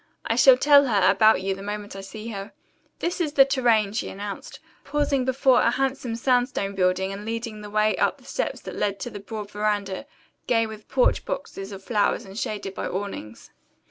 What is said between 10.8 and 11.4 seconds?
porch